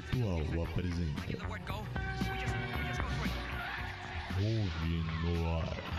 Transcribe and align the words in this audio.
Virtual 0.00 0.62
apresenta 0.62 1.46
Movie 4.38 5.04
Noir. 5.22 5.74
Como 5.74 5.89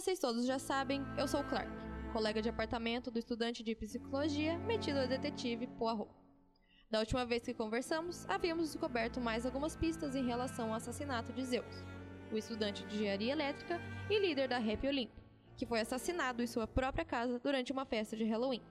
vocês 0.00 0.18
todos 0.18 0.46
já 0.46 0.58
sabem, 0.58 1.02
eu 1.18 1.28
sou 1.28 1.40
o 1.40 1.44
Clark, 1.44 1.70
colega 2.10 2.40
de 2.40 2.48
apartamento 2.48 3.10
do 3.10 3.18
estudante 3.18 3.62
de 3.62 3.74
psicologia 3.74 4.58
metido 4.60 4.98
a 4.98 5.04
detetive 5.04 5.66
Poirot. 5.66 6.10
Da 6.90 7.00
última 7.00 7.26
vez 7.26 7.42
que 7.42 7.52
conversamos, 7.52 8.24
havíamos 8.26 8.72
descoberto 8.72 9.20
mais 9.20 9.44
algumas 9.44 9.76
pistas 9.76 10.16
em 10.16 10.24
relação 10.24 10.68
ao 10.68 10.76
assassinato 10.76 11.34
de 11.34 11.44
Zeus, 11.44 11.84
o 12.32 12.38
estudante 12.38 12.82
de 12.86 12.96
engenharia 12.96 13.32
elétrica 13.32 13.78
e 14.08 14.18
líder 14.18 14.48
da 14.48 14.56
Rap 14.56 14.86
Olymp, 14.86 15.12
que 15.54 15.66
foi 15.66 15.80
assassinado 15.80 16.42
em 16.42 16.46
sua 16.46 16.66
própria 16.66 17.04
casa 17.04 17.38
durante 17.38 17.70
uma 17.70 17.84
festa 17.84 18.16
de 18.16 18.24
Halloween. 18.24 18.62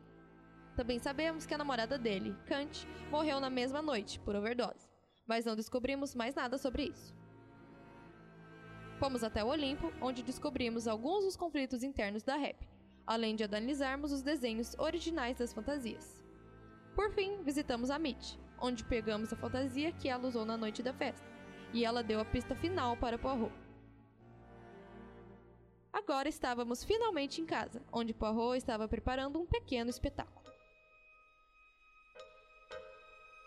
Também 0.76 0.98
sabemos 0.98 1.46
que 1.46 1.54
a 1.54 1.60
namorada 1.60 2.00
dele, 2.00 2.36
Kant, 2.48 2.88
morreu 3.12 3.40
na 3.40 3.52
mesma 3.52 3.84
noite 3.84 4.20
por 4.20 4.36
overdose, 4.36 4.90
mas 5.28 5.46
não 5.46 5.56
descobrimos 5.56 6.16
mais 6.16 6.34
nada 6.34 6.58
sobre 6.58 6.86
isso. 6.86 7.14
Fomos 9.00 9.24
até 9.24 9.42
o 9.42 9.48
Olimpo, 9.48 9.94
onde 10.02 10.22
descobrimos 10.22 10.86
alguns 10.86 11.24
dos 11.24 11.38
conflitos 11.38 11.84
internos 11.84 12.22
da 12.22 12.36
rap, 12.36 12.68
além 13.08 13.34
de 13.34 13.46
analisarmos 13.46 14.12
os 14.12 14.22
desenhos 14.22 14.76
originais 14.78 15.38
das 15.38 15.54
fantasias. 15.54 16.22
Por 16.94 17.10
fim, 17.14 17.42
visitamos 17.42 17.90
a 17.90 17.98
Mitch, 17.98 18.36
onde 18.60 18.84
pegamos 18.84 19.32
a 19.32 19.38
fantasia 19.38 19.94
que 19.94 20.10
ela 20.10 20.28
usou 20.28 20.44
na 20.44 20.58
noite 20.58 20.84
da 20.84 20.94
festa, 20.94 21.26
e 21.72 21.86
ela 21.86 22.04
deu 22.04 22.20
a 22.20 22.26
pista 22.26 22.54
final 22.56 22.98
para 22.98 23.18
Poirot. 23.18 23.54
Agora 25.94 26.28
estávamos 26.28 26.84
finalmente 26.84 27.40
em 27.40 27.46
casa, 27.46 27.82
onde 27.94 28.14
Poirot 28.14 28.58
estava 28.58 28.86
preparando 28.86 29.40
um 29.40 29.46
pequeno 29.46 29.90
espetáculo. 29.90 30.52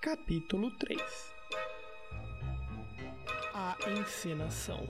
Capítulo 0.00 0.75
3 0.78 1.42
A 3.65 3.77
encenação 3.93 4.89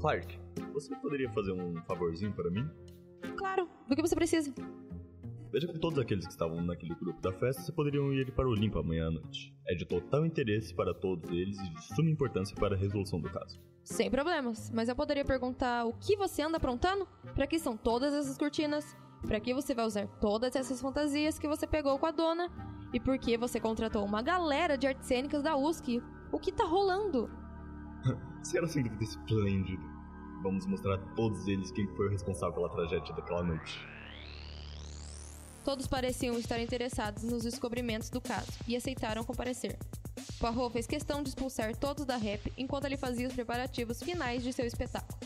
Clark, 0.00 0.38
você 0.72 0.94
poderia 0.94 1.28
fazer 1.32 1.50
um 1.50 1.82
favorzinho 1.86 2.32
para 2.32 2.48
mim? 2.52 2.70
Claro, 3.36 3.68
do 3.88 3.96
que 3.96 4.02
você 4.02 4.14
precisa? 4.14 4.54
Veja 5.50 5.66
que 5.66 5.80
todos 5.80 5.98
aqueles 5.98 6.24
que 6.24 6.30
estavam 6.30 6.62
naquele 6.62 6.94
grupo 6.94 7.20
da 7.20 7.32
festa 7.32 7.72
poderiam 7.72 8.12
ir 8.12 8.30
para 8.30 8.46
o 8.46 8.52
Olimpo 8.52 8.78
amanhã 8.78 9.08
à 9.08 9.10
noite. 9.10 9.52
É 9.66 9.74
de 9.74 9.84
total 9.84 10.24
interesse 10.24 10.72
para 10.72 10.94
todos 10.94 11.28
eles 11.30 11.58
e 11.58 11.68
de 11.68 11.82
suma 11.96 12.10
importância 12.10 12.54
para 12.54 12.76
a 12.76 12.78
resolução 12.78 13.20
do 13.20 13.28
caso. 13.28 13.60
Sem 13.84 14.10
problemas, 14.10 14.70
mas 14.70 14.88
eu 14.88 14.96
poderia 14.96 15.26
perguntar 15.26 15.84
o 15.84 15.92
que 15.92 16.16
você 16.16 16.40
anda 16.40 16.56
aprontando? 16.56 17.06
Para 17.34 17.46
que 17.46 17.58
são 17.58 17.76
todas 17.76 18.14
essas 18.14 18.38
cortinas? 18.38 18.96
Para 19.26 19.38
que 19.38 19.52
você 19.52 19.74
vai 19.74 19.84
usar 19.84 20.06
todas 20.20 20.56
essas 20.56 20.80
fantasias 20.80 21.38
que 21.38 21.46
você 21.46 21.66
pegou 21.66 21.98
com 21.98 22.06
a 22.06 22.10
dona? 22.10 22.50
E 22.94 22.98
por 22.98 23.18
que 23.18 23.36
você 23.36 23.60
contratou 23.60 24.02
uma 24.02 24.22
galera 24.22 24.78
de 24.78 24.86
artes 24.86 25.06
cênicas 25.06 25.42
da 25.42 25.54
USC? 25.54 26.02
O 26.32 26.38
que 26.38 26.50
tá 26.50 26.64
rolando? 26.64 27.30
Sem 28.42 28.60
dúvida 28.62 29.04
esplêndido. 29.04 29.82
Vamos 30.42 30.66
mostrar 30.66 30.94
a 30.94 30.98
todos 31.14 31.46
eles 31.46 31.70
quem 31.70 31.86
foi 31.94 32.06
o 32.06 32.10
responsável 32.10 32.54
pela 32.54 32.70
tragédia 32.70 33.14
daquela 33.14 33.42
noite. 33.42 33.86
Todos 35.62 35.86
pareciam 35.86 36.38
estar 36.38 36.58
interessados 36.58 37.22
nos 37.22 37.42
descobrimentos 37.42 38.08
do 38.10 38.20
caso 38.20 38.52
e 38.66 38.76
aceitaram 38.76 39.24
comparecer. 39.24 39.78
Poirot 40.38 40.72
fez 40.72 40.86
questão 40.86 41.22
de 41.22 41.30
expulsar 41.30 41.76
todos 41.76 42.04
da 42.04 42.16
rap 42.16 42.52
enquanto 42.56 42.84
ele 42.84 42.96
fazia 42.96 43.26
os 43.26 43.34
preparativos 43.34 44.02
finais 44.02 44.42
de 44.42 44.52
seu 44.52 44.66
espetáculo. 44.66 45.18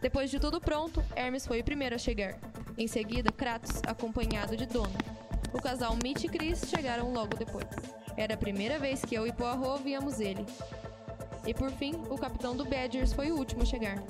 Depois 0.00 0.30
de 0.30 0.40
tudo 0.40 0.60
pronto, 0.60 1.02
Hermes 1.14 1.46
foi 1.46 1.60
o 1.60 1.64
primeiro 1.64 1.94
a 1.94 1.98
chegar. 1.98 2.38
Em 2.76 2.86
seguida, 2.86 3.30
Kratos, 3.30 3.80
acompanhado 3.86 4.56
de 4.56 4.66
Dona. 4.66 4.98
O 5.54 5.60
casal 5.60 5.96
Mitch 6.02 6.24
e 6.24 6.28
Chris 6.28 6.64
chegaram 6.68 7.12
logo 7.12 7.36
depois. 7.36 7.66
Era 8.16 8.34
a 8.34 8.36
primeira 8.36 8.78
vez 8.78 9.04
que 9.04 9.14
eu 9.14 9.26
e 9.26 9.32
Poirot 9.32 9.82
víamos 9.82 10.20
ele. 10.20 10.44
E 11.46 11.52
por 11.52 11.70
fim, 11.70 11.94
o 12.10 12.16
capitão 12.16 12.56
do 12.56 12.64
Badgers 12.64 13.12
foi 13.12 13.30
o 13.30 13.36
último 13.36 13.62
a 13.62 13.64
chegar. 13.64 14.02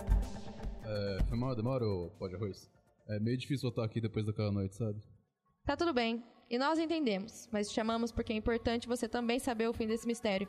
É, 0.84 1.18
foi 1.28 1.38
mal, 1.38 1.54
demora 1.54 1.84
pode 2.18 2.34
arroz? 2.34 2.70
É 3.08 3.18
meio 3.18 3.36
difícil 3.36 3.68
voltar 3.68 3.84
aqui 3.84 4.00
depois 4.00 4.24
daquela 4.24 4.52
noite, 4.52 4.74
sabe? 4.76 5.00
Tá 5.64 5.76
tudo 5.76 5.92
bem, 5.92 6.22
e 6.50 6.58
nós 6.58 6.78
entendemos, 6.78 7.48
mas 7.50 7.72
chamamos 7.72 8.12
porque 8.12 8.32
é 8.32 8.36
importante 8.36 8.88
você 8.88 9.08
também 9.08 9.38
saber 9.38 9.68
o 9.68 9.72
fim 9.72 9.86
desse 9.86 10.06
mistério. 10.06 10.48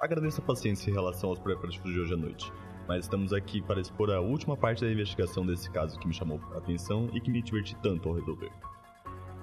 Agradeço 0.00 0.40
a 0.40 0.44
paciência 0.44 0.90
em 0.90 0.92
relação 0.92 1.30
aos 1.30 1.38
preparativos 1.38 1.92
de 1.92 1.98
hoje 1.98 2.14
à 2.14 2.16
noite, 2.16 2.52
mas 2.86 3.04
estamos 3.04 3.32
aqui 3.32 3.62
para 3.62 3.80
expor 3.80 4.10
a 4.10 4.20
última 4.20 4.56
parte 4.56 4.84
da 4.84 4.92
investigação 4.92 5.44
desse 5.44 5.70
caso 5.70 5.98
que 5.98 6.06
me 6.06 6.14
chamou 6.14 6.40
a 6.54 6.58
atenção 6.58 7.08
e 7.12 7.20
que 7.20 7.30
me 7.30 7.42
diverti 7.42 7.74
tanto 7.82 8.08
ao 8.08 8.14
resolver. 8.14 8.52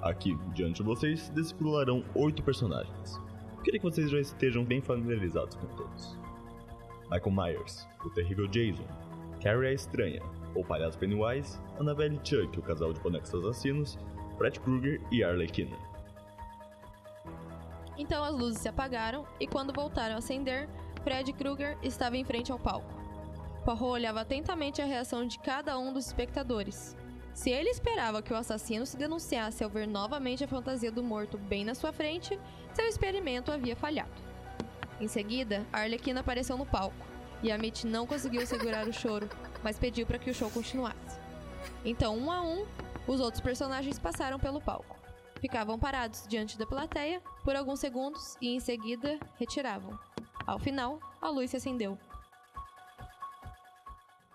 Aqui, 0.01 0.37
diante 0.53 0.77
de 0.77 0.83
vocês, 0.83 1.29
desfilarão 1.29 2.03
oito 2.13 2.43
personagens. 2.43 3.19
Queria 3.63 3.79
que 3.79 3.85
vocês 3.85 4.09
já 4.09 4.19
estejam 4.19 4.63
bem 4.63 4.81
familiarizados 4.81 5.55
com 5.55 5.67
todos. 5.75 6.17
Michael 7.09 7.31
Myers, 7.31 7.87
o 8.05 8.09
terrível 8.09 8.47
Jason, 8.47 8.85
Carrie 9.41 9.67
a 9.67 9.73
Estranha, 9.73 10.21
o 10.55 10.63
palhaço 10.63 10.97
Pennywise, 10.97 11.59
Annabelle 11.79 12.19
Chuck, 12.23 12.57
o 12.57 12.61
casal 12.61 12.93
de 12.93 12.99
bonecos 12.99 13.33
assassinos, 13.33 13.97
Fred 14.37 14.59
Krueger 14.59 15.01
e 15.11 15.23
Arlequina. 15.23 15.77
Então 17.97 18.23
as 18.23 18.33
luzes 18.33 18.59
se 18.59 18.67
apagaram 18.67 19.25
e 19.39 19.47
quando 19.47 19.73
voltaram 19.73 20.15
a 20.15 20.17
acender, 20.17 20.67
Fred 21.03 21.31
Krueger 21.33 21.77
estava 21.83 22.17
em 22.17 22.23
frente 22.23 22.51
ao 22.51 22.59
palco. 22.59 22.93
Poirot 23.63 23.83
olhava 23.83 24.21
atentamente 24.21 24.81
a 24.81 24.85
reação 24.85 25.25
de 25.25 25.39
cada 25.39 25.77
um 25.77 25.93
dos 25.93 26.07
espectadores. 26.07 26.95
Se 27.33 27.49
ele 27.49 27.69
esperava 27.69 28.21
que 28.21 28.33
o 28.33 28.35
assassino 28.35 28.85
se 28.85 28.97
denunciasse 28.97 29.63
ao 29.63 29.69
ver 29.69 29.87
novamente 29.87 30.43
a 30.43 30.47
fantasia 30.47 30.91
do 30.91 31.01
morto 31.01 31.37
bem 31.37 31.65
na 31.65 31.73
sua 31.73 31.91
frente, 31.91 32.39
seu 32.73 32.85
experimento 32.85 33.51
havia 33.51 33.75
falhado. 33.75 34.21
Em 34.99 35.07
seguida, 35.07 35.65
a 35.71 35.79
Arlequina 35.79 36.19
apareceu 36.19 36.57
no 36.57 36.65
palco, 36.65 36.95
e 37.41 37.51
a 37.51 37.57
Mitch 37.57 37.83
não 37.83 38.05
conseguiu 38.05 38.45
segurar 38.45 38.87
o 38.87 38.93
choro, 38.93 39.27
mas 39.63 39.79
pediu 39.79 40.05
para 40.05 40.19
que 40.19 40.29
o 40.29 40.33
show 40.33 40.49
continuasse. 40.51 41.19
Então, 41.85 42.17
um 42.17 42.31
a 42.31 42.41
um, 42.41 42.65
os 43.07 43.19
outros 43.19 43.41
personagens 43.41 43.97
passaram 43.97 44.39
pelo 44.39 44.61
palco. 44.61 44.97
Ficavam 45.39 45.77
parados 45.77 46.25
diante 46.27 46.57
da 46.57 46.65
plateia 46.65 47.21
por 47.43 47.55
alguns 47.55 47.79
segundos 47.79 48.37
e 48.41 48.55
em 48.55 48.59
seguida 48.59 49.19
retiravam. 49.35 49.97
Ao 50.45 50.59
final, 50.59 50.99
a 51.21 51.29
luz 51.29 51.51
se 51.51 51.57
acendeu. 51.57 51.97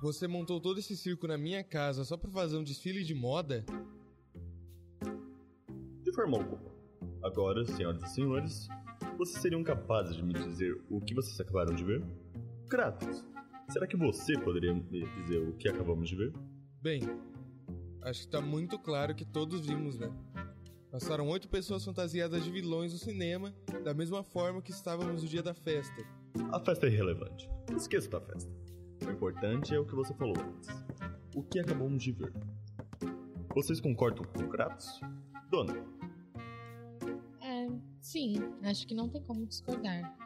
Você 0.00 0.28
montou 0.28 0.60
todo 0.60 0.78
esse 0.78 0.96
circo 0.96 1.26
na 1.26 1.36
minha 1.36 1.64
casa 1.64 2.04
só 2.04 2.16
pra 2.16 2.30
fazer 2.30 2.56
um 2.56 2.62
desfile 2.62 3.02
de 3.02 3.14
moda? 3.14 3.64
De 6.02 6.12
forma 6.12 6.38
alguma. 6.38 6.70
Agora, 7.22 7.64
senhoras 7.64 8.02
e 8.02 8.08
senhores, 8.10 8.68
vocês 9.16 9.42
seriam 9.42 9.64
capazes 9.64 10.14
de 10.14 10.22
me 10.22 10.32
dizer 10.32 10.80
o 10.88 11.00
que 11.00 11.14
vocês 11.14 11.40
acabaram 11.40 11.74
de 11.74 11.84
ver? 11.84 12.04
Kratos, 12.68 13.24
será 13.68 13.86
que 13.86 13.96
você 13.96 14.38
poderia 14.38 14.74
me 14.74 14.82
dizer 15.22 15.38
o 15.38 15.52
que 15.54 15.68
acabamos 15.68 16.08
de 16.08 16.16
ver? 16.16 16.32
Bem, 16.80 17.02
acho 18.02 18.22
que 18.22 18.28
tá 18.28 18.40
muito 18.40 18.78
claro 18.78 19.14
que 19.14 19.24
todos 19.24 19.66
vimos, 19.66 19.98
né? 19.98 20.10
Passaram 20.90 21.28
oito 21.28 21.48
pessoas 21.48 21.84
fantasiadas 21.84 22.42
de 22.42 22.50
vilões 22.50 22.92
no 22.92 22.98
cinema, 22.98 23.54
da 23.84 23.92
mesma 23.92 24.22
forma 24.22 24.62
que 24.62 24.70
estávamos 24.70 25.22
no 25.22 25.28
dia 25.28 25.42
da 25.42 25.52
festa. 25.52 26.02
A 26.50 26.60
festa 26.60 26.86
é 26.86 26.90
irrelevante. 26.90 27.48
Esqueça 27.76 28.08
da 28.08 28.20
festa. 28.20 28.50
O 29.06 29.10
importante 29.10 29.74
é 29.74 29.78
o 29.78 29.84
que 29.84 29.94
você 29.94 30.14
falou 30.14 30.34
antes. 30.38 30.70
O 31.34 31.42
que 31.42 31.58
acabamos 31.58 32.02
de 32.02 32.12
ver. 32.12 32.32
Vocês 33.54 33.80
concordam 33.80 34.24
com 34.24 34.44
o 34.44 34.48
Kratos? 34.48 35.00
Dona, 35.50 35.74
É, 37.40 37.68
sim, 38.00 38.36
acho 38.62 38.86
que 38.86 38.94
não 38.94 39.08
tem 39.08 39.22
como 39.22 39.46
discordar. 39.46 40.16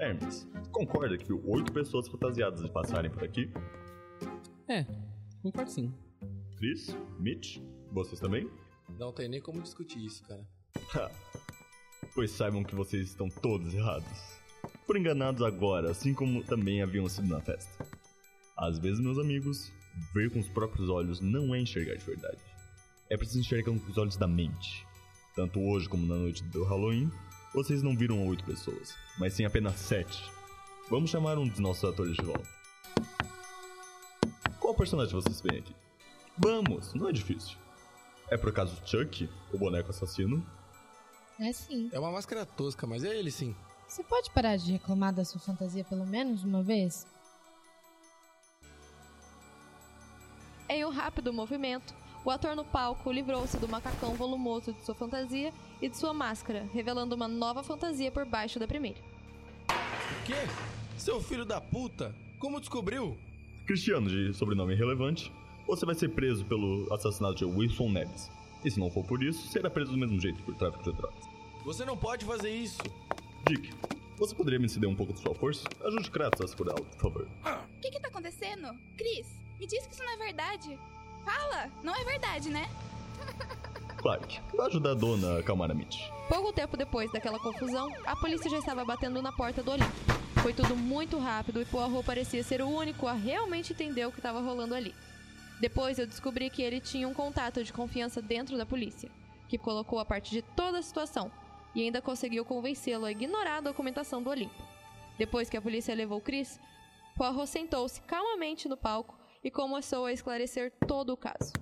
Hermes, 0.00 0.46
concorda 0.70 1.16
que 1.18 1.32
oito 1.32 1.72
pessoas 1.72 2.08
fantasiadas 2.08 2.62
de 2.62 2.70
passarem 2.70 3.10
por 3.10 3.24
aqui? 3.24 3.50
É, 4.68 4.86
concordo 5.42 5.70
sim. 5.70 5.92
Chris? 6.56 6.96
Mitch? 7.18 7.58
Vocês 7.92 8.20
também? 8.20 8.48
Não 8.98 9.12
tem 9.12 9.28
nem 9.28 9.40
como 9.40 9.60
discutir 9.60 10.04
isso, 10.04 10.22
cara. 10.26 10.46
Ha. 10.94 11.10
Pois 12.14 12.30
saibam 12.30 12.62
que 12.62 12.74
vocês 12.74 13.08
estão 13.08 13.28
todos 13.28 13.74
errados. 13.74 14.38
foram 14.86 15.00
enganados 15.00 15.42
agora, 15.42 15.90
assim 15.90 16.14
como 16.14 16.42
também 16.44 16.82
haviam 16.82 17.08
sido 17.08 17.28
na 17.28 17.40
festa. 17.40 17.86
Às 18.56 18.78
vezes, 18.78 19.00
meus 19.00 19.18
amigos, 19.18 19.72
ver 20.14 20.30
com 20.30 20.38
os 20.40 20.48
próprios 20.48 20.88
olhos 20.88 21.20
não 21.20 21.54
é 21.54 21.60
enxergar 21.60 21.94
de 21.94 22.04
verdade. 22.04 22.38
É 23.10 23.16
preciso 23.16 23.40
enxergar 23.40 23.72
com 23.72 23.76
os 23.76 23.98
olhos 23.98 24.16
da 24.16 24.26
mente. 24.26 24.86
Tanto 25.34 25.60
hoje 25.60 25.88
como 25.88 26.06
na 26.06 26.16
noite 26.16 26.42
do 26.44 26.64
Halloween, 26.64 27.10
vocês 27.62 27.82
não 27.82 27.96
viram 27.96 28.24
oito 28.28 28.44
pessoas, 28.44 28.94
mas 29.18 29.32
sim 29.32 29.44
apenas 29.44 29.74
sete. 29.80 30.22
Vamos 30.88 31.10
chamar 31.10 31.36
um 31.38 31.48
dos 31.48 31.58
nossos 31.58 31.84
atores 31.84 32.14
de 32.14 32.24
volta. 32.24 32.48
Qual 34.60 34.74
personagem 34.74 35.12
vocês 35.12 35.40
veem 35.40 35.58
aqui? 35.58 35.74
Vamos, 36.36 36.94
não 36.94 37.08
é 37.08 37.12
difícil. 37.12 37.56
É 38.30 38.36
por 38.36 38.50
acaso 38.50 38.80
Chuck, 38.86 39.28
o 39.52 39.58
boneco 39.58 39.90
assassino? 39.90 40.46
É 41.40 41.52
sim. 41.52 41.90
É 41.92 41.98
uma 41.98 42.12
máscara 42.12 42.46
tosca, 42.46 42.86
mas 42.86 43.02
é 43.02 43.18
ele 43.18 43.32
sim. 43.32 43.56
Você 43.88 44.04
pode 44.04 44.30
parar 44.30 44.56
de 44.56 44.70
reclamar 44.70 45.12
da 45.12 45.24
sua 45.24 45.40
fantasia 45.40 45.82
pelo 45.82 46.06
menos 46.06 46.44
uma 46.44 46.62
vez? 46.62 47.08
Em 50.68 50.84
um 50.84 50.90
rápido 50.90 51.32
movimento, 51.32 51.92
o 52.28 52.30
ator 52.30 52.54
no 52.54 52.62
palco 52.62 53.10
livrou-se 53.10 53.56
do 53.56 53.66
macacão 53.66 54.14
volumoso 54.14 54.74
de 54.74 54.84
sua 54.84 54.94
fantasia 54.94 55.50
e 55.80 55.88
de 55.88 55.96
sua 55.96 56.12
máscara, 56.12 56.68
revelando 56.74 57.14
uma 57.14 57.26
nova 57.26 57.62
fantasia 57.62 58.12
por 58.12 58.26
baixo 58.26 58.58
da 58.58 58.68
primeira. 58.68 58.98
Quê? 60.26 60.34
Seu 60.98 61.22
filho 61.22 61.46
da 61.46 61.58
puta? 61.58 62.14
Como 62.38 62.60
descobriu? 62.60 63.16
Cristiano, 63.66 64.10
de 64.10 64.34
sobrenome 64.34 64.74
irrelevante, 64.74 65.32
você 65.66 65.86
vai 65.86 65.94
ser 65.94 66.10
preso 66.10 66.44
pelo 66.44 66.92
assassinato 66.92 67.36
de 67.36 67.44
Wilson 67.46 67.88
Neves. 67.88 68.30
E 68.62 68.70
se 68.70 68.78
não 68.78 68.90
for 68.90 69.06
por 69.06 69.22
isso, 69.22 69.48
será 69.48 69.70
preso 69.70 69.92
do 69.92 69.96
mesmo 69.96 70.20
jeito 70.20 70.42
por 70.42 70.54
tráfico 70.54 70.84
de 70.84 70.94
drogas. 70.98 71.24
Você 71.64 71.82
não 71.86 71.96
pode 71.96 72.26
fazer 72.26 72.50
isso. 72.50 72.82
Dick, 73.46 73.72
você 74.18 74.34
poderia 74.34 74.58
me 74.58 74.68
ceder 74.68 74.90
um 74.90 74.94
pouco 74.94 75.14
de 75.14 75.20
sua 75.20 75.34
força? 75.34 75.66
Ajude 75.82 76.10
Kratos 76.10 76.42
a 76.42 76.46
segurá-lo, 76.46 76.84
por 76.84 77.00
favor. 77.00 77.28
O 77.46 77.80
que 77.80 77.90
que 77.90 77.98
tá 77.98 78.08
acontecendo? 78.08 78.68
Cris, 78.98 79.26
me 79.58 79.66
diz 79.66 79.86
que 79.86 79.94
isso 79.94 80.04
não 80.04 80.12
é 80.12 80.16
verdade. 80.18 80.78
Fala, 81.28 81.70
não 81.82 81.94
é 81.94 82.04
verdade, 82.04 82.48
né? 82.48 82.66
Clark, 83.98 84.40
vai 84.56 84.66
ajudar 84.68 84.92
a 84.92 84.94
dona 84.94 85.36
a 85.36 85.40
acalmar 85.40 85.70
a 85.70 85.74
Mitch. 85.74 86.08
Pouco 86.26 86.54
tempo 86.54 86.74
depois 86.74 87.12
daquela 87.12 87.38
confusão, 87.38 87.92
a 88.06 88.16
polícia 88.16 88.50
já 88.50 88.56
estava 88.56 88.82
batendo 88.82 89.20
na 89.20 89.30
porta 89.30 89.62
do 89.62 89.72
Olimpo. 89.72 89.92
Foi 90.42 90.54
tudo 90.54 90.74
muito 90.74 91.18
rápido 91.18 91.60
e 91.60 91.66
Poirot 91.66 92.02
parecia 92.02 92.42
ser 92.42 92.62
o 92.62 92.68
único 92.68 93.06
a 93.06 93.12
realmente 93.12 93.74
entender 93.74 94.06
o 94.06 94.10
que 94.10 94.20
estava 94.20 94.40
rolando 94.40 94.74
ali. 94.74 94.94
Depois 95.60 95.98
eu 95.98 96.06
descobri 96.06 96.48
que 96.48 96.62
ele 96.62 96.80
tinha 96.80 97.06
um 97.06 97.12
contato 97.12 97.62
de 97.62 97.74
confiança 97.74 98.22
dentro 98.22 98.56
da 98.56 98.64
polícia, 98.64 99.10
que 99.48 99.58
colocou 99.58 99.98
a 99.98 100.06
parte 100.06 100.30
de 100.30 100.40
toda 100.40 100.78
a 100.78 100.82
situação 100.82 101.30
e 101.74 101.82
ainda 101.82 102.00
conseguiu 102.00 102.42
convencê-lo 102.42 103.04
a 103.04 103.12
ignorar 103.12 103.58
a 103.58 103.62
documentação 103.62 104.22
do 104.22 104.30
Olimpo. 104.30 104.62
Depois 105.18 105.50
que 105.50 105.58
a 105.58 105.62
polícia 105.62 105.94
levou 105.94 106.22
Chris, 106.22 106.58
Poirot 107.14 107.46
sentou-se 107.48 108.00
calmamente 108.00 108.66
no 108.66 108.78
palco 108.78 109.17
e 109.42 109.50
começou 109.50 110.04
a 110.04 110.12
esclarecer 110.12 110.72
todo 110.86 111.12
o 111.12 111.16
caso. 111.16 111.52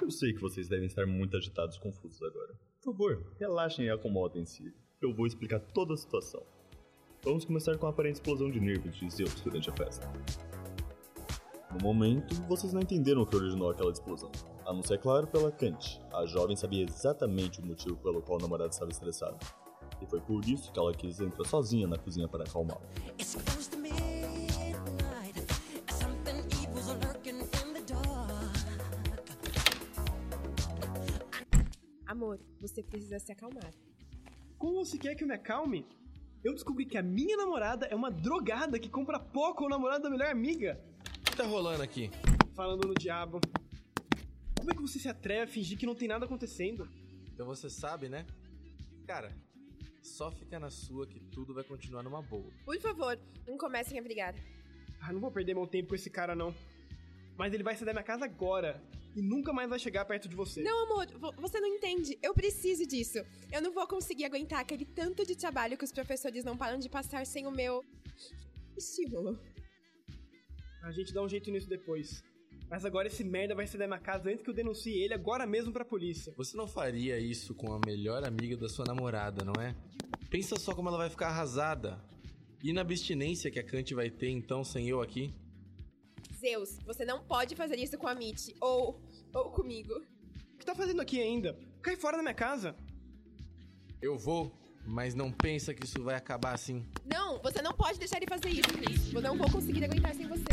Eu 0.00 0.10
sei 0.10 0.32
que 0.32 0.40
vocês 0.40 0.68
devem 0.68 0.86
estar 0.86 1.06
muito 1.06 1.36
agitados 1.36 1.76
e 1.76 1.80
confusos 1.80 2.22
agora. 2.22 2.54
Por 2.80 2.92
favor, 2.92 3.32
relaxem 3.38 3.86
e 3.86 3.90
acomodem-se. 3.90 4.74
Eu 5.00 5.14
vou 5.14 5.26
explicar 5.26 5.60
toda 5.60 5.94
a 5.94 5.96
situação. 5.96 6.42
Vamos 7.22 7.44
começar 7.44 7.78
com 7.78 7.86
a 7.86 7.90
aparente 7.90 8.16
explosão 8.16 8.50
de 8.50 8.60
nervos 8.60 8.94
de 8.96 9.10
Zeus 9.10 9.40
durante 9.40 9.70
a 9.70 9.72
festa. 9.72 10.06
No 11.72 11.82
momento, 11.82 12.34
vocês 12.42 12.72
não 12.72 12.82
entenderam 12.82 13.22
o 13.22 13.26
que 13.26 13.34
originou 13.34 13.70
aquela 13.70 13.90
explosão. 13.90 14.30
A 14.66 14.72
não 14.72 14.82
ser, 14.82 14.98
claro, 14.98 15.26
pela 15.26 15.50
Kant. 15.50 16.00
A 16.12 16.26
jovem 16.26 16.54
sabia 16.54 16.84
exatamente 16.84 17.60
o 17.60 17.66
motivo 17.66 17.96
pelo 17.96 18.22
qual 18.22 18.38
o 18.38 18.42
namorado 18.42 18.72
estava 18.72 18.90
estressado. 18.90 19.38
E 20.00 20.06
foi 20.06 20.20
por 20.20 20.44
isso 20.44 20.70
que 20.70 20.78
ela 20.78 20.92
quis 20.92 21.18
entrar 21.20 21.44
sozinha 21.46 21.86
na 21.86 21.96
cozinha 21.96 22.28
para 22.28 22.44
acalmá-lo. 22.44 22.82
Amor, 32.24 32.40
você 32.58 32.82
precisa 32.82 33.18
se 33.18 33.30
acalmar. 33.30 33.70
Como 34.56 34.82
você 34.82 34.96
quer 34.96 35.14
que 35.14 35.22
eu 35.22 35.28
me 35.28 35.34
acalme? 35.34 35.86
Eu 36.42 36.54
descobri 36.54 36.86
que 36.86 36.96
a 36.96 37.02
minha 37.02 37.36
namorada 37.36 37.84
é 37.84 37.94
uma 37.94 38.10
drogada 38.10 38.78
que 38.78 38.88
compra 38.88 39.20
pó 39.20 39.52
com 39.52 39.66
o 39.66 39.68
namorado 39.68 40.04
da 40.04 40.10
melhor 40.10 40.30
amiga. 40.30 40.82
O 41.20 41.24
que 41.30 41.36
tá 41.36 41.44
rolando 41.44 41.82
aqui? 41.82 42.10
Falando 42.54 42.88
no 42.88 42.94
diabo. 42.94 43.42
Como 44.56 44.70
é 44.70 44.74
que 44.74 44.80
você 44.80 44.98
se 44.98 45.06
atreve 45.06 45.42
a 45.42 45.46
fingir 45.46 45.76
que 45.76 45.84
não 45.84 45.94
tem 45.94 46.08
nada 46.08 46.24
acontecendo? 46.24 46.88
Então 47.30 47.44
você 47.44 47.68
sabe, 47.68 48.08
né? 48.08 48.24
Cara, 49.06 49.30
só 50.02 50.30
fica 50.30 50.58
na 50.58 50.70
sua 50.70 51.06
que 51.06 51.20
tudo 51.20 51.52
vai 51.52 51.64
continuar 51.64 52.02
numa 52.02 52.22
boa. 52.22 52.50
Por 52.64 52.80
favor, 52.80 53.18
não 53.46 53.58
comecem 53.58 53.98
a 53.98 54.02
brigar. 54.02 54.34
Ah, 54.98 55.12
não 55.12 55.20
vou 55.20 55.30
perder 55.30 55.52
meu 55.52 55.66
tempo 55.66 55.90
com 55.90 55.94
esse 55.94 56.08
cara, 56.08 56.34
não. 56.34 56.54
Mas 57.36 57.52
ele 57.52 57.62
vai 57.62 57.76
sair 57.76 57.84
da 57.84 57.92
minha 57.92 58.02
casa 58.02 58.24
agora. 58.24 58.82
E 59.16 59.22
nunca 59.22 59.52
mais 59.52 59.68
vai 59.70 59.78
chegar 59.78 60.04
perto 60.04 60.28
de 60.28 60.34
você. 60.34 60.62
Não, 60.62 60.84
amor, 60.86 61.06
vo- 61.18 61.32
você 61.40 61.60
não 61.60 61.68
entende. 61.68 62.18
Eu 62.22 62.34
preciso 62.34 62.84
disso. 62.86 63.18
Eu 63.52 63.62
não 63.62 63.72
vou 63.72 63.86
conseguir 63.86 64.24
aguentar 64.24 64.60
aquele 64.60 64.84
tanto 64.84 65.24
de 65.24 65.36
trabalho 65.36 65.78
que 65.78 65.84
os 65.84 65.92
professores 65.92 66.44
não 66.44 66.56
param 66.56 66.78
de 66.78 66.88
passar 66.88 67.24
sem 67.24 67.46
o 67.46 67.50
meu 67.50 67.84
estímulo. 68.76 69.38
A 70.82 70.90
gente 70.90 71.14
dá 71.14 71.22
um 71.22 71.28
jeito 71.28 71.50
nisso 71.50 71.68
depois. 71.68 72.22
Mas 72.68 72.84
agora 72.84 73.06
esse 73.06 73.22
merda 73.22 73.54
vai 73.54 73.66
sair 73.66 73.78
da 73.78 73.86
minha 73.86 74.00
casa 74.00 74.28
antes 74.30 74.42
que 74.42 74.50
eu 74.50 74.54
denuncie 74.54 74.92
ele 75.02 75.14
agora 75.14 75.46
mesmo 75.46 75.72
pra 75.72 75.84
polícia. 75.84 76.32
Você 76.36 76.56
não 76.56 76.66
faria 76.66 77.18
isso 77.18 77.54
com 77.54 77.72
a 77.72 77.78
melhor 77.86 78.24
amiga 78.24 78.56
da 78.56 78.68
sua 78.68 78.84
namorada, 78.84 79.44
não 79.44 79.62
é? 79.62 79.76
Pensa 80.28 80.56
só 80.58 80.74
como 80.74 80.88
ela 80.88 80.98
vai 80.98 81.10
ficar 81.10 81.28
arrasada. 81.28 82.02
E 82.62 82.72
na 82.72 82.80
abstinência 82.80 83.50
que 83.50 83.60
a 83.60 83.62
Kant 83.64 83.94
vai 83.94 84.10
ter 84.10 84.28
então 84.30 84.64
sem 84.64 84.88
eu 84.88 85.00
aqui? 85.00 85.32
Zeus, 86.44 86.78
você 86.84 87.06
não 87.06 87.24
pode 87.24 87.56
fazer 87.56 87.78
isso 87.78 87.96
com 87.96 88.06
a 88.06 88.14
Mitch. 88.14 88.50
Ou. 88.60 89.00
ou 89.32 89.50
comigo. 89.50 89.94
O 89.94 90.58
que 90.58 90.66
tá 90.66 90.74
fazendo 90.74 91.00
aqui 91.00 91.18
ainda? 91.18 91.58
Cai 91.80 91.96
fora 91.96 92.18
da 92.18 92.22
minha 92.22 92.34
casa. 92.34 92.76
Eu 94.02 94.18
vou, 94.18 94.52
mas 94.86 95.14
não 95.14 95.32
pensa 95.32 95.72
que 95.72 95.86
isso 95.86 96.02
vai 96.02 96.14
acabar 96.14 96.52
assim. 96.52 96.84
Não, 97.06 97.40
você 97.40 97.62
não 97.62 97.72
pode 97.72 97.98
deixar 97.98 98.18
ele 98.18 98.26
fazer 98.26 98.50
isso, 98.50 98.68
Chris. 98.68 99.10
Eu 99.14 99.22
não 99.22 99.38
vou 99.38 99.50
conseguir 99.50 99.82
aguentar 99.84 100.14
sem 100.14 100.28
você. 100.28 100.44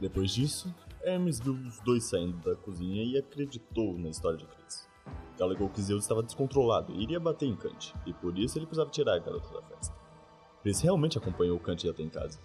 Depois 0.00 0.32
disso, 0.32 0.74
Hermes 1.02 1.38
viu 1.38 1.52
os 1.52 1.78
dois 1.80 2.04
saindo 2.04 2.36
da 2.38 2.56
cozinha 2.56 3.04
e 3.04 3.16
acreditou 3.16 3.96
na 3.96 4.08
história 4.08 4.36
de 4.36 4.46
Chris. 4.46 4.88
Ele 5.34 5.44
alegou 5.44 5.70
que 5.70 5.80
Zeus 5.80 6.02
estava 6.02 6.24
descontrolado 6.24 6.92
e 6.92 7.04
iria 7.04 7.20
bater 7.20 7.46
em 7.46 7.54
Kant, 7.54 7.94
e 8.04 8.12
por 8.12 8.36
isso 8.36 8.58
ele 8.58 8.66
precisava 8.66 8.90
tirar 8.90 9.14
a 9.14 9.18
garota 9.20 9.48
da 9.48 9.62
festa. 9.62 9.94
Chris 10.62 10.80
realmente 10.80 11.18
acompanhou 11.18 11.58
Kant 11.60 11.88
até 11.88 12.02
em 12.02 12.10
casa. 12.10 12.40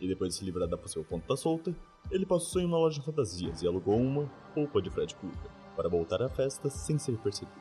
E 0.00 0.08
depois 0.08 0.32
de 0.32 0.38
se 0.38 0.44
livrar 0.44 0.68
da 0.68 0.76
possível 0.76 1.04
ponta 1.04 1.36
solta, 1.36 1.74
ele 2.10 2.26
passou 2.26 2.60
em 2.60 2.66
uma 2.66 2.78
loja 2.78 3.00
de 3.00 3.06
fantasias 3.06 3.62
e 3.62 3.66
alugou 3.66 3.96
uma 3.96 4.26
roupa 4.54 4.80
de 4.80 4.90
Fred 4.90 5.14
Krueger 5.14 5.50
para 5.74 5.88
voltar 5.88 6.22
à 6.22 6.28
festa 6.28 6.70
sem 6.70 6.98
ser 6.98 7.18
percebido. 7.18 7.60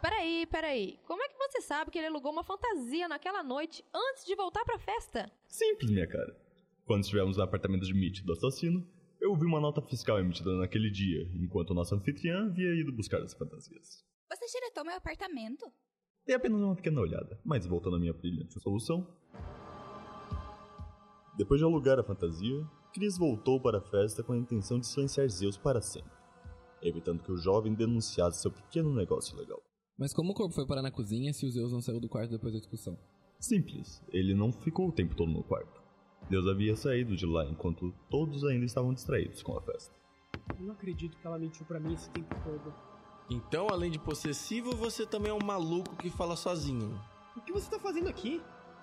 Peraí, 0.00 0.46
peraí. 0.46 0.98
Como 1.06 1.22
é 1.22 1.28
que 1.28 1.36
você 1.36 1.60
sabe 1.60 1.90
que 1.90 1.98
ele 1.98 2.08
alugou 2.08 2.32
uma 2.32 2.42
fantasia 2.42 3.08
naquela 3.08 3.42
noite 3.42 3.84
antes 3.94 4.24
de 4.24 4.34
voltar 4.34 4.64
pra 4.64 4.78
festa? 4.78 5.30
Simples, 5.48 5.90
minha 5.90 6.08
cara. 6.08 6.36
Quando 6.84 7.04
estivemos 7.04 7.36
no 7.36 7.42
apartamento 7.44 7.84
de 7.84 7.94
Mitch 7.94 8.24
do 8.24 8.32
assassino, 8.32 8.84
eu 9.20 9.36
vi 9.36 9.46
uma 9.46 9.60
nota 9.60 9.80
fiscal 9.80 10.18
emitida 10.18 10.50
naquele 10.56 10.90
dia, 10.90 11.30
enquanto 11.34 11.72
nossa 11.72 11.94
anfitriã 11.94 12.46
havia 12.46 12.74
ido 12.74 12.92
buscar 12.92 13.22
as 13.22 13.32
fantasias. 13.32 14.04
Você 14.28 14.48
xeretou 14.48 14.84
meu 14.84 14.96
apartamento? 14.96 15.70
Dei 16.26 16.34
apenas 16.34 16.60
uma 16.60 16.74
pequena 16.74 17.00
olhada, 17.00 17.40
mas 17.44 17.64
voltando 17.66 17.96
à 17.96 17.98
minha 18.00 18.12
brilhante 18.12 18.58
solução. 18.60 19.06
Depois 21.36 21.60
de 21.60 21.64
alugar 21.64 22.00
a 22.00 22.02
fantasia, 22.02 22.66
Chris 22.92 23.16
voltou 23.16 23.58
para 23.58 23.78
a 23.78 23.80
festa 23.80 24.22
com 24.22 24.34
a 24.34 24.36
intenção 24.36 24.78
de 24.78 24.86
silenciar 24.86 25.26
Zeus 25.28 25.56
para 25.56 25.80
sempre, 25.80 26.12
evitando 26.82 27.22
que 27.22 27.32
o 27.32 27.38
jovem 27.38 27.72
denunciasse 27.72 28.42
seu 28.42 28.50
pequeno 28.50 28.94
negócio 28.94 29.36
legal. 29.36 29.62
Mas 29.98 30.12
como 30.12 30.32
o 30.32 30.34
corpo 30.34 30.54
foi 30.54 30.66
parar 30.66 30.82
na 30.82 30.90
cozinha 30.90 31.32
se 31.32 31.46
o 31.46 31.50
Zeus 31.50 31.72
não 31.72 31.80
saiu 31.80 32.00
do 32.00 32.08
quarto 32.08 32.30
depois 32.30 32.52
da 32.52 32.58
discussão? 32.58 32.98
Simples, 33.40 34.02
ele 34.12 34.34
não 34.34 34.52
ficou 34.52 34.88
o 34.88 34.92
tempo 34.92 35.16
todo 35.16 35.32
no 35.32 35.42
quarto. 35.42 35.82
Deus 36.28 36.46
havia 36.46 36.76
saído 36.76 37.16
de 37.16 37.24
lá 37.24 37.46
enquanto 37.46 37.94
todos 38.10 38.44
ainda 38.44 38.66
estavam 38.66 38.92
distraídos 38.92 39.42
com 39.42 39.56
a 39.56 39.62
festa. 39.62 39.94
Eu 40.58 40.66
não 40.66 40.74
acredito 40.74 41.16
que 41.16 41.26
ela 41.26 41.38
mentiu 41.38 41.64
pra 41.64 41.80
mim 41.80 41.94
esse 41.94 42.10
tempo 42.10 42.34
todo. 42.44 42.74
Então, 43.30 43.68
além 43.70 43.90
de 43.90 43.98
possessivo, 43.98 44.76
você 44.76 45.06
também 45.06 45.30
é 45.30 45.34
um 45.34 45.44
maluco 45.44 45.96
que 45.96 46.10
fala 46.10 46.36
sozinho. 46.36 47.00
O 47.36 47.40
que 47.40 47.52
você 47.52 47.70
tá 47.70 47.78
fazendo 47.78 48.08
aqui? 48.08 48.42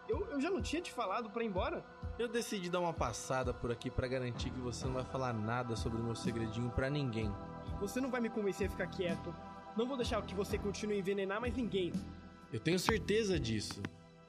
Eu, 0.10 0.28
eu 0.32 0.42
já 0.42 0.50
não 0.50 0.60
tinha 0.60 0.82
te 0.82 0.92
falado 0.92 1.30
pra 1.30 1.44
ir 1.44 1.48
embora? 1.48 1.86
Eu 2.18 2.28
decidi 2.28 2.68
dar 2.68 2.80
uma 2.80 2.92
passada 2.92 3.54
por 3.54 3.72
aqui 3.72 3.92
pra 3.92 4.08
garantir 4.08 4.50
que 4.50 4.60
você 4.60 4.86
não 4.86 4.96
vai 4.96 5.06
falar 5.06 5.32
nada 5.32 5.76
sobre 5.76 6.02
o 6.02 6.04
meu 6.04 6.16
segredinho 6.16 6.72
pra 6.72 6.90
ninguém. 6.90 7.32
Você 7.80 8.02
não 8.02 8.10
vai 8.10 8.20
me 8.20 8.30
convencer 8.30 8.68
a 8.68 8.70
ficar 8.72 8.88
quieto. 8.88 9.34
Não 9.78 9.88
vou 9.88 9.96
deixar 9.96 10.20
que 10.24 10.34
você 10.34 10.58
continue 10.58 10.96
a 10.96 11.00
envenenar 11.00 11.40
mais 11.40 11.56
ninguém. 11.56 11.94
Eu 12.52 12.60
tenho 12.60 12.80
certeza 12.80 13.40
disso. 13.40 13.82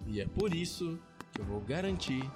E 0.06 0.20
é 0.20 0.26
por 0.26 0.54
isso 0.54 0.98
que 1.32 1.40
eu 1.40 1.44
vou 1.46 1.60
garantir 1.60 2.30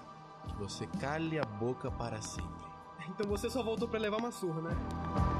que 0.49 0.57
você 0.57 0.87
cale 0.99 1.39
a 1.39 1.45
boca 1.45 1.91
para 1.91 2.21
sempre. 2.23 2.65
Então 3.11 3.29
você 3.29 3.51
só 3.51 3.63
voltou 3.63 3.87
pra 3.87 4.01
levar 4.01 4.17
uma 4.17 4.33
surra, 4.33 4.63
né? 4.63 5.34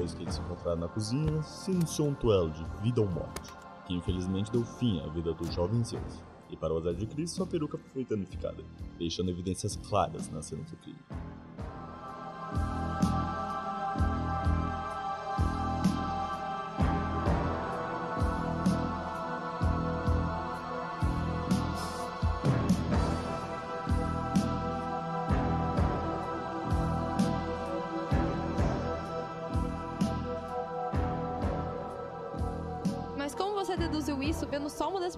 Depois 0.00 0.14
que 0.14 0.22
eles 0.22 0.34
se 0.34 0.40
encontraram 0.40 0.80
na 0.80 0.88
cozinha, 0.88 1.42
se 1.42 1.70
iniciou 1.70 2.08
um 2.08 2.14
duelo 2.14 2.50
de 2.50 2.64
vida 2.80 3.02
ou 3.02 3.06
morte, 3.06 3.52
que 3.86 3.92
infelizmente 3.92 4.50
deu 4.50 4.64
fim 4.64 4.98
à 5.02 5.08
vida 5.08 5.34
do 5.34 5.52
jovem 5.52 5.84
Zeus. 5.84 6.24
E 6.48 6.56
para 6.56 6.72
o 6.72 6.78
azar 6.78 6.94
de 6.94 7.04
Chris, 7.04 7.32
sua 7.32 7.46
peruca 7.46 7.76
foi 7.92 8.02
danificada, 8.06 8.64
deixando 8.98 9.30
evidências 9.30 9.76
claras 9.76 10.30
na 10.30 10.40
cena 10.40 10.62
do 10.62 10.76
crime. 10.78 10.98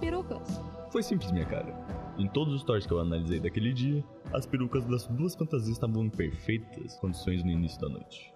Perucas? 0.02 0.60
Foi 0.90 1.00
simples, 1.00 1.30
minha 1.30 1.46
cara. 1.46 1.72
Em 2.18 2.26
todos 2.26 2.52
os 2.54 2.62
stories 2.62 2.84
que 2.84 2.92
eu 2.92 2.98
analisei 2.98 3.38
daquele 3.38 3.72
dia, 3.72 4.04
as 4.32 4.44
perucas 4.44 4.84
das 4.84 5.06
duas 5.06 5.36
fantasias 5.36 5.76
estavam 5.76 6.04
em 6.04 6.10
perfeitas 6.10 6.98
condições 6.98 7.44
no 7.44 7.50
início 7.52 7.80
da 7.80 7.88
noite. 7.88 8.34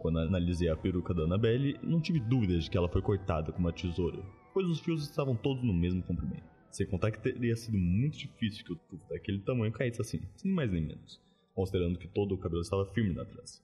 Quando 0.00 0.18
analisei 0.18 0.68
a 0.68 0.76
peruca 0.76 1.14
da 1.14 1.22
Annabelle, 1.22 1.78
não 1.84 2.00
tive 2.00 2.18
dúvidas 2.18 2.64
de 2.64 2.70
que 2.70 2.76
ela 2.76 2.88
foi 2.88 3.00
cortada 3.00 3.52
com 3.52 3.60
uma 3.60 3.72
tesoura, 3.72 4.20
pois 4.52 4.66
os 4.66 4.80
fios 4.80 5.04
estavam 5.04 5.36
todos 5.36 5.62
no 5.62 5.72
mesmo 5.72 6.02
comprimento. 6.02 6.50
Sem 6.72 6.86
contar 6.88 7.12
que 7.12 7.20
teria 7.20 7.54
sido 7.54 7.78
muito 7.78 8.18
difícil 8.18 8.64
que 8.64 8.72
o 8.72 8.76
tufo 8.76 9.08
daquele 9.08 9.38
tamanho 9.38 9.72
caísse 9.72 10.00
assim, 10.00 10.20
sem 10.34 10.50
mais 10.50 10.72
nem 10.72 10.84
menos, 10.84 11.20
considerando 11.54 11.96
que 11.96 12.08
todo 12.08 12.34
o 12.34 12.38
cabelo 12.38 12.62
estava 12.62 12.86
firme 12.86 13.14
na 13.14 13.24
trança. 13.24 13.62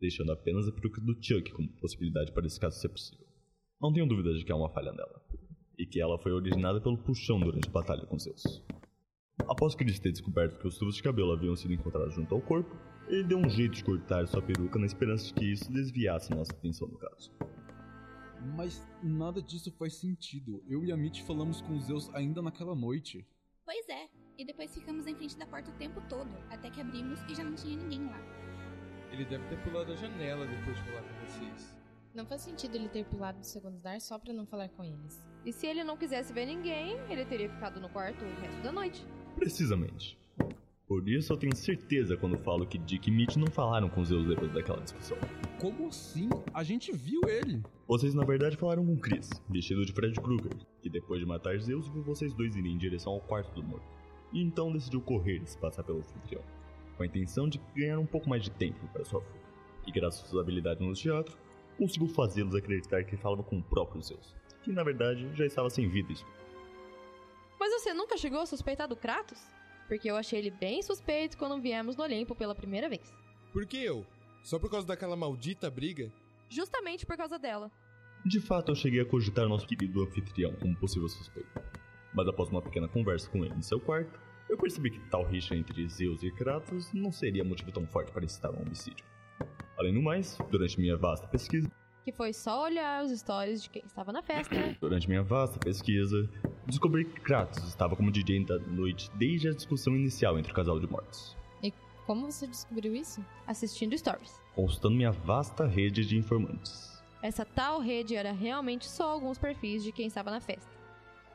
Deixando 0.00 0.32
apenas 0.32 0.66
a 0.66 0.72
peruca 0.72 1.02
do 1.02 1.14
Chuck 1.22 1.52
como 1.52 1.68
possibilidade 1.80 2.32
para 2.32 2.46
esse 2.46 2.58
caso 2.58 2.80
ser 2.80 2.88
possível. 2.88 3.26
Não 3.78 3.92
tenho 3.92 4.06
dúvidas 4.06 4.38
de 4.38 4.44
que 4.46 4.52
há 4.52 4.56
uma 4.56 4.70
falha 4.70 4.92
nela, 4.92 5.20
e 5.78 5.86
que 5.86 6.00
ela 6.00 6.18
foi 6.18 6.32
originada 6.32 6.80
pelo 6.80 6.98
puxão 6.98 7.38
durante 7.40 7.68
a 7.68 7.72
batalha 7.72 8.06
com 8.06 8.18
Zeus. 8.18 8.62
Após 9.48 9.74
Chris 9.74 9.98
ter 9.98 10.12
descoberto 10.12 10.58
que 10.58 10.66
os 10.66 10.78
tubos 10.78 10.96
de 10.96 11.02
cabelo 11.02 11.32
haviam 11.32 11.56
sido 11.56 11.74
encontrados 11.74 12.14
junto 12.14 12.34
ao 12.34 12.40
corpo, 12.40 12.76
ele 13.08 13.24
deu 13.24 13.38
um 13.38 13.48
jeito 13.48 13.74
de 13.74 13.84
cortar 13.84 14.26
sua 14.26 14.40
peruca 14.40 14.78
na 14.78 14.86
esperança 14.86 15.26
de 15.26 15.34
que 15.34 15.52
isso 15.52 15.70
desviasse 15.72 16.30
nossa 16.30 16.52
atenção 16.52 16.88
no 16.88 16.98
caso. 16.98 17.32
Mas 18.56 18.86
nada 19.02 19.42
disso 19.42 19.72
faz 19.72 19.94
sentido. 19.96 20.62
Eu 20.68 20.84
e 20.84 20.92
a 20.92 20.96
Mitch 20.96 21.22
falamos 21.22 21.60
com 21.60 21.80
Zeus 21.80 22.08
ainda 22.14 22.40
naquela 22.40 22.74
noite. 22.74 23.26
Pois 23.64 23.88
é, 23.88 24.08
e 24.38 24.44
depois 24.44 24.74
ficamos 24.74 25.06
em 25.06 25.14
frente 25.14 25.36
da 25.36 25.46
porta 25.46 25.70
o 25.70 25.74
tempo 25.74 26.00
todo, 26.08 26.30
até 26.50 26.70
que 26.70 26.80
abrimos 26.80 27.20
e 27.28 27.34
já 27.34 27.42
não 27.42 27.54
tinha 27.54 27.76
ninguém 27.76 28.04
lá. 28.06 28.20
Ele 29.10 29.24
deve 29.24 29.46
ter 29.48 29.62
pulado 29.62 29.92
a 29.92 29.96
janela 29.96 30.46
depois 30.46 30.76
de 30.76 30.82
falar 30.82 31.02
com 31.02 31.26
vocês. 31.26 31.76
Não 32.14 32.26
faz 32.26 32.42
sentido 32.42 32.76
ele 32.76 32.88
ter 32.88 33.04
pulado 33.06 33.38
do 33.38 33.46
segundo 33.46 33.76
andar 33.76 34.00
só 34.00 34.18
pra 34.18 34.32
não 34.32 34.46
falar 34.46 34.68
com 34.68 34.84
eles. 34.84 35.33
E 35.44 35.52
se 35.52 35.66
ele 35.66 35.84
não 35.84 35.96
quisesse 35.96 36.32
ver 36.32 36.46
ninguém, 36.46 36.96
ele 37.10 37.24
teria 37.24 37.50
ficado 37.50 37.78
no 37.78 37.88
quarto 37.88 38.24
o 38.24 38.40
resto 38.40 38.62
da 38.62 38.72
noite. 38.72 39.06
Precisamente. 39.36 40.18
Por 40.86 41.08
isso 41.08 41.32
eu 41.32 41.36
tenho 41.36 41.54
certeza 41.54 42.16
quando 42.16 42.38
falo 42.38 42.66
que 42.66 42.78
Dick 42.78 43.08
e 43.08 43.12
Mitch 43.12 43.36
não 43.36 43.48
falaram 43.48 43.88
com 43.88 44.04
Zeus 44.04 44.26
depois 44.26 44.52
daquela 44.52 44.80
discussão. 44.80 45.16
Como 45.60 45.88
assim? 45.88 46.28
A 46.52 46.62
gente 46.62 46.92
viu 46.92 47.20
ele. 47.26 47.62
Vocês 47.86 48.14
na 48.14 48.24
verdade 48.24 48.56
falaram 48.56 48.84
com 48.84 48.96
Chris, 48.96 49.30
vestido 49.48 49.84
de 49.84 49.92
Fred 49.92 50.18
Krueger, 50.20 50.52
que 50.82 50.88
depois 50.88 51.20
de 51.20 51.26
matar 51.26 51.58
Zeus 51.58 51.88
viu 51.88 52.02
vocês 52.02 52.32
dois 52.34 52.54
irem 52.56 52.72
em 52.72 52.78
direção 52.78 53.14
ao 53.14 53.20
quarto 53.20 53.54
do 53.54 53.62
morto. 53.62 53.86
E 54.32 54.42
então 54.42 54.72
decidiu 54.72 55.00
correr 55.00 55.42
e 55.42 55.46
se 55.46 55.58
passar 55.58 55.82
pelo 55.84 55.98
anfitrião, 55.98 56.42
com 56.96 57.02
a 57.02 57.06
intenção 57.06 57.48
de 57.48 57.60
ganhar 57.74 57.98
um 57.98 58.06
pouco 58.06 58.28
mais 58.28 58.42
de 58.42 58.50
tempo 58.50 58.86
para 58.92 59.04
sua 59.04 59.20
fuga. 59.20 59.40
E 59.86 59.92
graças 59.92 60.22
às 60.22 60.28
suas 60.28 60.42
habilidades 60.42 60.86
no 60.86 60.92
teatro, 60.92 61.36
conseguiu 61.78 62.08
fazê-los 62.08 62.54
acreditar 62.54 63.04
que 63.04 63.16
falava 63.16 63.42
com 63.42 63.58
o 63.58 63.62
próprio 63.62 64.02
Zeus, 64.02 64.34
que 64.64 64.72
na 64.72 64.82
verdade 64.82 65.30
já 65.34 65.44
estava 65.44 65.68
sem 65.68 65.88
vida. 65.88 66.14
Mas 67.60 67.72
você 67.72 67.92
nunca 67.94 68.16
chegou 68.16 68.40
a 68.40 68.46
suspeitar 68.46 68.88
do 68.88 68.96
Kratos? 68.96 69.40
Porque 69.86 70.10
eu 70.10 70.16
achei 70.16 70.38
ele 70.38 70.50
bem 70.50 70.82
suspeito 70.82 71.36
quando 71.36 71.60
viemos 71.60 71.96
no 71.96 72.02
Olimpo 72.02 72.34
pela 72.34 72.54
primeira 72.54 72.88
vez. 72.88 73.12
Por 73.52 73.66
que 73.66 73.76
eu? 73.76 74.06
Só 74.42 74.58
por 74.58 74.70
causa 74.70 74.86
daquela 74.86 75.16
maldita 75.16 75.70
briga? 75.70 76.10
Justamente 76.48 77.06
por 77.06 77.16
causa 77.16 77.38
dela. 77.38 77.70
De 78.24 78.40
fato, 78.40 78.72
eu 78.72 78.74
cheguei 78.74 79.00
a 79.00 79.04
cogitar 79.04 79.46
nosso 79.46 79.66
querido 79.66 80.02
anfitrião 80.02 80.54
como 80.54 80.76
possível 80.76 81.08
suspeito. 81.08 81.48
Mas 82.14 82.26
após 82.26 82.48
uma 82.48 82.62
pequena 82.62 82.88
conversa 82.88 83.28
com 83.28 83.44
ele 83.44 83.54
em 83.54 83.62
seu 83.62 83.78
quarto, 83.78 84.18
eu 84.48 84.56
percebi 84.56 84.90
que 84.90 85.00
tal 85.10 85.24
rixa 85.24 85.54
entre 85.54 85.86
Zeus 85.88 86.22
e 86.22 86.30
Kratos 86.30 86.92
não 86.92 87.12
seria 87.12 87.44
motivo 87.44 87.72
tão 87.72 87.86
forte 87.86 88.12
para 88.12 88.24
incitar 88.24 88.52
um 88.52 88.62
homicídio. 88.62 89.04
Além 89.76 89.92
do 89.92 90.02
mais, 90.02 90.38
durante 90.50 90.78
minha 90.78 90.96
vasta 90.96 91.26
pesquisa, 91.26 91.70
Que 92.04 92.12
foi 92.12 92.32
só 92.32 92.64
olhar 92.64 93.02
os 93.02 93.18
stories 93.18 93.62
de 93.62 93.70
quem 93.70 93.82
estava 93.86 94.12
na 94.12 94.22
festa. 94.22 94.54
durante 94.80 95.08
minha 95.08 95.22
vasta 95.22 95.58
pesquisa, 95.58 96.28
descobri 96.66 97.04
que 97.06 97.20
Kratos 97.20 97.64
estava 97.64 97.96
como 97.96 98.10
DJ 98.10 98.44
da 98.44 98.58
noite 98.58 99.10
desde 99.14 99.48
a 99.48 99.52
discussão 99.52 99.94
inicial 99.96 100.38
entre 100.38 100.52
o 100.52 100.54
casal 100.54 100.78
de 100.78 100.86
mortos. 100.86 101.34
E 101.62 101.72
como 102.06 102.30
você 102.30 102.46
descobriu 102.46 102.94
isso? 102.94 103.24
Assistindo 103.46 103.96
stories. 103.96 104.38
consultando 104.54 104.96
minha 104.96 105.12
vasta 105.12 105.66
rede 105.66 106.04
de 106.04 106.16
informantes. 106.18 107.02
Essa 107.22 107.44
tal 107.44 107.80
rede 107.80 108.14
era 108.14 108.32
realmente 108.32 108.86
só 108.86 109.10
alguns 109.10 109.38
perfis 109.38 109.82
de 109.82 109.90
quem 109.90 110.06
estava 110.06 110.30
na 110.30 110.40
festa. 110.40 110.70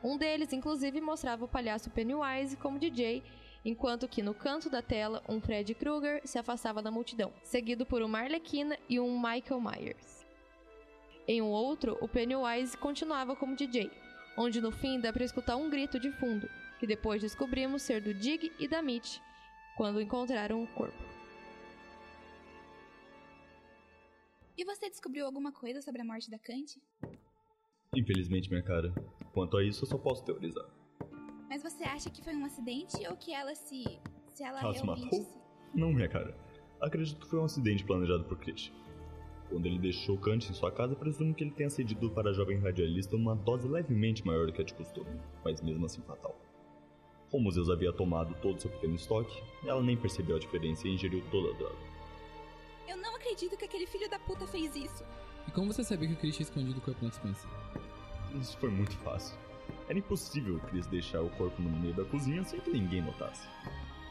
Um 0.04 0.16
deles, 0.16 0.52
inclusive, 0.52 1.00
mostrava 1.00 1.44
o 1.44 1.48
palhaço 1.48 1.90
Pennywise 1.90 2.56
como 2.56 2.78
DJ, 2.78 3.24
enquanto 3.64 4.06
que 4.06 4.22
no 4.22 4.32
canto 4.32 4.70
da 4.70 4.80
tela, 4.80 5.20
um 5.28 5.40
Fred 5.40 5.74
Krueger 5.74 6.22
se 6.24 6.38
afastava 6.38 6.80
da 6.80 6.92
multidão, 6.92 7.32
seguido 7.42 7.84
por 7.84 8.00
uma 8.02 8.20
Arlequina 8.20 8.78
e 8.88 9.00
um 9.00 9.20
Michael 9.20 9.60
Myers. 9.60 10.19
Em 11.30 11.40
um 11.40 11.46
outro, 11.50 11.96
o 12.00 12.08
Pennywise 12.08 12.76
continuava 12.76 13.36
como 13.36 13.54
DJ, 13.54 13.88
onde 14.36 14.60
no 14.60 14.72
fim 14.72 14.98
dá 14.98 15.12
pra 15.12 15.24
escutar 15.24 15.54
um 15.54 15.70
grito 15.70 15.96
de 16.00 16.10
fundo, 16.10 16.48
que 16.80 16.88
depois 16.88 17.22
descobrimos 17.22 17.82
ser 17.82 18.00
do 18.02 18.12
Dig 18.12 18.50
e 18.58 18.66
da 18.66 18.82
Mitch, 18.82 19.18
quando 19.76 20.00
encontraram 20.00 20.60
o 20.60 20.66
corpo. 20.74 20.98
E 24.58 24.64
você 24.64 24.90
descobriu 24.90 25.24
alguma 25.24 25.52
coisa 25.52 25.80
sobre 25.80 26.02
a 26.02 26.04
morte 26.04 26.28
da 26.28 26.36
Kant? 26.40 26.82
Infelizmente, 27.96 28.50
minha 28.50 28.64
cara, 28.64 28.92
quanto 29.32 29.56
a 29.56 29.62
isso 29.64 29.84
eu 29.84 29.88
só 29.88 29.98
posso 29.98 30.24
teorizar. 30.24 30.66
Mas 31.48 31.62
você 31.62 31.84
acha 31.84 32.10
que 32.10 32.24
foi 32.24 32.34
um 32.34 32.44
acidente 32.44 32.96
ou 33.08 33.16
que 33.16 33.32
ela 33.32 33.54
se. 33.54 33.84
se 34.34 34.42
ela 34.42 34.62
Ela 34.62 34.74
se 34.74 34.84
matou? 34.84 35.12
se- 35.22 35.38
Não, 35.72 35.92
minha 35.92 36.08
cara. 36.08 36.36
Acredito 36.80 37.20
que 37.20 37.26
foi 37.28 37.38
um 37.38 37.44
acidente 37.44 37.84
planejado 37.84 38.24
por 38.24 38.36
Christian. 38.40 38.74
Quando 39.50 39.66
ele 39.66 39.80
deixou 39.80 40.16
Kant 40.16 40.48
em 40.48 40.54
sua 40.54 40.70
casa, 40.70 40.94
presumo 40.94 41.34
que 41.34 41.42
ele 41.42 41.50
tenha 41.50 41.68
cedido 41.68 42.08
para 42.10 42.30
a 42.30 42.32
jovem 42.32 42.60
radialista 42.60 43.16
uma 43.16 43.34
dose 43.34 43.66
levemente 43.66 44.24
maior 44.24 44.46
do 44.46 44.52
que 44.52 44.62
a 44.62 44.64
de 44.64 44.72
costume, 44.72 45.10
mas 45.44 45.60
mesmo 45.60 45.84
assim 45.84 46.00
fatal. 46.02 46.40
Como 47.30 47.50
Zeus 47.50 47.68
havia 47.68 47.92
tomado 47.92 48.34
todo 48.40 48.56
o 48.56 48.60
seu 48.60 48.70
pequeno 48.70 48.94
estoque, 48.94 49.42
ela 49.64 49.82
nem 49.82 49.96
percebeu 49.96 50.36
a 50.36 50.38
diferença 50.38 50.86
e 50.86 50.94
ingeriu 50.94 51.22
toda 51.32 51.52
a 51.52 51.58
droga. 51.58 51.78
Eu 52.88 52.96
não 52.96 53.16
acredito 53.16 53.56
que 53.56 53.64
aquele 53.64 53.86
filho 53.86 54.08
da 54.08 54.20
puta 54.20 54.46
fez 54.46 54.74
isso. 54.76 55.04
E 55.48 55.50
como 55.50 55.72
você 55.72 55.82
sabia 55.82 56.08
que 56.08 56.14
o 56.14 56.16
Chris 56.16 56.36
tinha 56.36 56.44
escondido 56.44 56.78
o 56.78 56.82
corpo 56.82 57.02
na 57.02 57.10
dispensa? 57.10 57.48
Isso 58.40 58.56
foi 58.58 58.70
muito 58.70 58.96
fácil. 58.98 59.36
Era 59.88 59.98
impossível 59.98 60.56
o 60.56 60.60
Chris 60.60 60.86
deixar 60.86 61.22
o 61.22 61.30
corpo 61.30 61.60
no 61.60 61.70
meio 61.70 61.94
da 61.94 62.04
cozinha 62.04 62.44
sem 62.44 62.60
que 62.60 62.70
ninguém 62.70 63.02
notasse. 63.02 63.48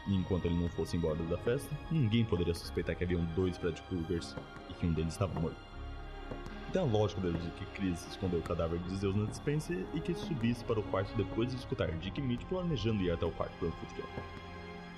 E 0.09 0.15
enquanto 0.15 0.45
ele 0.45 0.59
não 0.59 0.67
fosse 0.69 0.97
embora 0.97 1.15
da 1.25 1.37
festa, 1.37 1.69
ninguém 1.91 2.25
poderia 2.25 2.55
suspeitar 2.55 2.95
que 2.95 3.03
haviam 3.03 3.23
dois 3.35 3.55
Fred 3.57 3.79
Krugers 3.83 4.35
e 4.67 4.73
que 4.73 4.87
um 4.87 4.91
deles 4.91 5.13
estava 5.13 5.39
morto. 5.39 5.55
Então 6.67 6.87
é 6.87 6.91
lógico 6.91 7.21
deduzir 7.21 7.51
que 7.51 7.65
Chris 7.67 8.07
escondeu 8.07 8.39
o 8.39 8.43
cadáver 8.43 8.79
de 8.79 8.95
Zeus 8.95 9.15
na 9.15 9.25
dispensa 9.25 9.71
e 9.93 9.99
que 9.99 10.15
subisse 10.15 10.63
para 10.65 10.79
o 10.79 10.83
quarto 10.83 11.15
depois 11.15 11.49
de 11.49 11.57
escutar 11.57 11.91
Dick 11.91 12.19
e 12.19 12.23
Mitch 12.23 12.43
planejando 12.45 13.03
ir 13.03 13.11
até 13.11 13.25
o 13.25 13.31
quarto 13.31 13.55
do 13.59 13.67
anfitrião. 13.67 14.07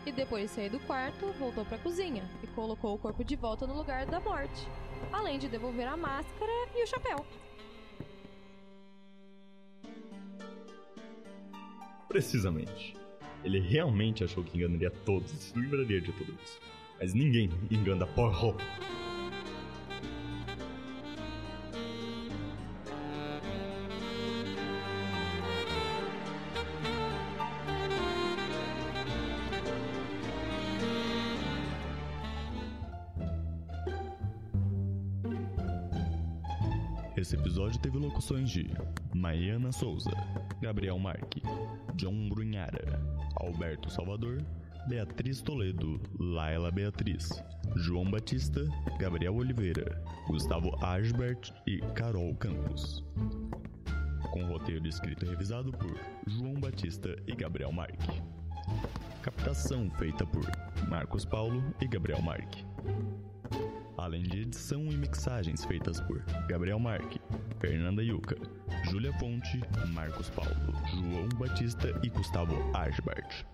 E 0.06 0.12
depois 0.14 0.44
de 0.44 0.56
sair 0.56 0.70
do 0.70 0.80
quarto, 0.80 1.28
voltou 1.38 1.66
pra 1.66 1.78
cozinha 1.78 2.24
e 2.42 2.48
colocou 2.48 2.96
o 2.96 2.98
corpo 2.98 3.24
de 3.24 3.36
volta 3.36 3.68
no 3.68 3.76
lugar 3.76 4.06
da 4.06 4.20
morte, 4.20 4.68
além 5.12 5.38
de 5.38 5.50
devolver 5.50 5.88
a 5.88 5.98
máscara 5.98 6.52
e 6.74 6.84
o 6.84 6.88
chapéu. 6.88 7.26
Precisamente. 12.08 13.01
Ele 13.44 13.60
realmente 13.60 14.24
achou 14.24 14.44
que 14.44 14.58
enganaria 14.58 14.92
todos 14.92 15.52
livraria 15.56 16.00
de 16.00 16.12
tudo 16.12 16.36
isso. 16.44 16.60
Mas 17.00 17.14
ninguém 17.14 17.50
engana 17.72 18.06
porra. 18.06 18.56
Esse 37.18 37.36
episódio 37.36 37.80
teve 37.80 37.98
locuções 37.98 38.50
de 38.50 38.68
Maiana 39.14 39.72
Souza, 39.72 40.10
Gabriel 40.62 41.00
Marque, 41.00 41.42
John 41.96 42.30
Brunhara, 42.30 43.02
Alberto 43.38 43.90
Salvador, 43.90 44.46
Beatriz 44.88 45.42
Toledo, 45.42 46.00
Laila 46.20 46.70
Beatriz, 46.70 47.44
João 47.76 48.10
Batista, 48.10 48.62
Gabriel 49.00 49.36
Oliveira, 49.36 50.04
Gustavo 50.28 50.72
Asbert 50.86 51.52
e 51.66 51.80
Carol 51.96 52.36
Campos. 52.36 53.04
Com 54.32 54.46
roteiro 54.46 54.88
escrito 54.88 55.26
e 55.26 55.30
revisado 55.30 55.72
por 55.72 55.98
João 56.28 56.54
Batista 56.54 57.16
e 57.26 57.36
Gabriel 57.36 57.72
Marque. 57.72 58.22
Captação 59.24 59.90
feita 59.98 60.26
por 60.28 60.46
Marcos 60.88 61.26
Paulo 61.26 61.64
e 61.82 61.88
Gabriel 61.88 62.22
Marque. 62.22 62.64
Além 63.98 64.24
de 64.24 64.42
edição 64.42 64.86
e 64.86 64.96
mixagens 64.96 65.66
feitas 65.66 66.00
por 66.02 66.24
Gabriel 66.48 66.80
Marque, 66.80 67.20
Fernanda 67.60 68.04
Yuca, 68.04 68.36
Júlia 68.90 69.14
Fonte, 69.20 69.62
Marcos 69.94 70.30
Paulo, 70.30 70.74
João 70.94 71.30
Batista 71.38 71.88
e 72.04 72.10
Gustavo 72.10 72.56
Asbart. 72.76 73.46